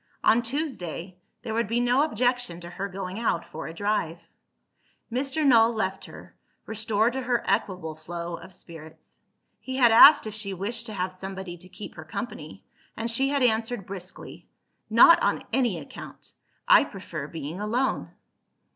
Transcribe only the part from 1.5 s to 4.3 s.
would be no objection to her going out for a drive.